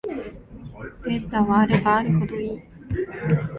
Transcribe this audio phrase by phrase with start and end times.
[1.05, 2.59] データはあればあるほどいい